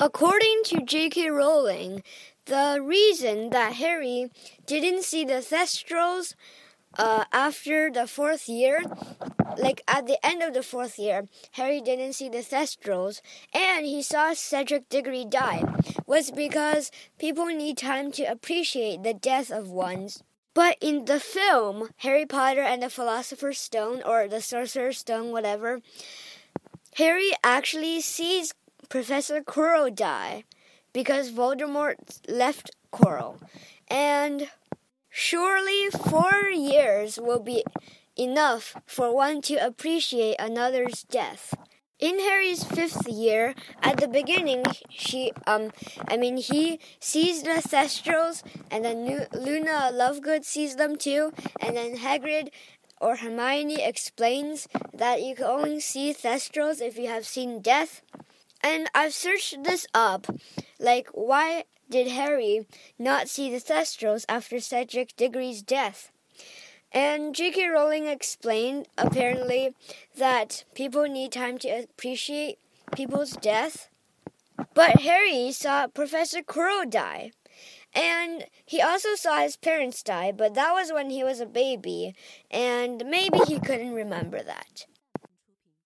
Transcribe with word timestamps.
According 0.00 0.60
to 0.66 0.80
J.K. 0.80 1.28
Rowling, 1.28 2.04
the 2.44 2.78
reason 2.80 3.50
that 3.50 3.72
Harry 3.74 4.30
didn't 4.64 5.02
see 5.02 5.24
the 5.24 5.42
Thestrals 5.42 6.36
uh, 6.96 7.24
after 7.32 7.90
the 7.90 8.06
fourth 8.06 8.48
year, 8.48 8.84
like 9.58 9.82
at 9.88 10.06
the 10.06 10.24
end 10.24 10.40
of 10.44 10.54
the 10.54 10.62
fourth 10.62 11.00
year, 11.00 11.26
Harry 11.52 11.80
didn't 11.80 12.12
see 12.12 12.28
the 12.28 12.44
Thestrals 12.44 13.22
and 13.52 13.86
he 13.86 14.00
saw 14.00 14.34
Cedric 14.34 14.88
Diggory 14.88 15.24
die, 15.24 15.64
was 16.06 16.30
because 16.30 16.92
people 17.18 17.46
need 17.46 17.76
time 17.76 18.12
to 18.12 18.22
appreciate 18.22 19.02
the 19.02 19.14
death 19.14 19.50
of 19.50 19.68
ones. 19.68 20.22
But 20.54 20.76
in 20.80 21.06
the 21.06 21.18
film, 21.18 21.90
Harry 21.98 22.24
Potter 22.24 22.62
and 22.62 22.84
the 22.84 22.90
Philosopher's 22.90 23.58
Stone, 23.58 24.02
or 24.06 24.28
the 24.28 24.40
Sorcerer's 24.40 24.98
Stone, 24.98 25.32
whatever, 25.32 25.80
Harry 26.94 27.32
actually 27.42 28.00
sees 28.00 28.54
Professor 28.88 29.42
Quirrell 29.42 29.94
die 29.94 30.44
because 30.92 31.30
Voldemort 31.30 32.20
left 32.28 32.70
Quirrell. 32.92 33.38
And 33.88 34.48
surely 35.10 35.88
four 35.90 36.50
years 36.50 37.18
will 37.18 37.40
be 37.40 37.64
enough 38.16 38.76
for 38.86 39.14
one 39.14 39.42
to 39.42 39.54
appreciate 39.54 40.36
another's 40.38 41.02
death. 41.04 41.54
In 41.98 42.18
Harry's 42.20 42.62
fifth 42.62 43.08
year, 43.08 43.54
at 43.82 43.96
the 43.96 44.06
beginning, 44.06 44.62
she, 44.88 45.32
um, 45.48 45.72
I 46.06 46.16
mean, 46.16 46.36
he 46.36 46.78
sees 47.00 47.42
the 47.42 47.60
Thestrals, 47.60 48.44
and 48.70 48.84
then 48.84 49.26
Luna 49.32 49.90
Lovegood 49.92 50.44
sees 50.44 50.76
them 50.76 50.94
too, 50.96 51.32
and 51.60 51.76
then 51.76 51.96
Hagrid 51.96 52.50
or 53.00 53.16
Hermione 53.16 53.82
explains 53.82 54.68
that 54.94 55.22
you 55.22 55.34
can 55.34 55.46
only 55.46 55.80
see 55.80 56.14
Thestrals 56.14 56.80
if 56.80 56.96
you 56.96 57.08
have 57.08 57.26
seen 57.26 57.60
death. 57.60 58.02
And 58.62 58.90
I've 58.94 59.14
searched 59.14 59.62
this 59.64 59.86
up, 59.94 60.26
like 60.78 61.08
why 61.12 61.64
did 61.88 62.08
Harry 62.08 62.66
not 62.98 63.28
see 63.28 63.50
the 63.50 63.60
Thestrals 63.60 64.24
after 64.28 64.60
Cedric 64.60 65.16
Diggory's 65.16 65.62
death? 65.62 66.10
And 66.92 67.34
J.K. 67.34 67.68
Rowling 67.68 68.06
explained, 68.06 68.88
apparently, 68.96 69.74
that 70.16 70.64
people 70.74 71.04
need 71.04 71.32
time 71.32 71.58
to 71.58 71.68
appreciate 71.68 72.58
people's 72.96 73.32
death. 73.32 73.88
But 74.74 75.00
Harry 75.00 75.52
saw 75.52 75.86
Professor 75.86 76.42
Quirrell 76.42 76.88
die. 76.88 77.32
And 77.94 78.44
he 78.64 78.80
also 78.80 79.14
saw 79.14 79.40
his 79.40 79.56
parents 79.56 80.02
die, 80.02 80.32
but 80.32 80.54
that 80.54 80.72
was 80.72 80.92
when 80.92 81.10
he 81.10 81.24
was 81.24 81.40
a 81.40 81.46
baby, 81.46 82.14
and 82.50 83.04
maybe 83.06 83.38
he 83.46 83.58
couldn't 83.58 83.94
remember 83.94 84.42
that. 84.42 84.86